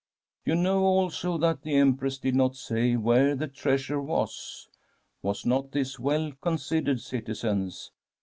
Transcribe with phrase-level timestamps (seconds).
[0.21, 4.67] *" You know, also, that the Empress did not say where the treasure was.
[5.21, 7.91] Was not this well considered, citizens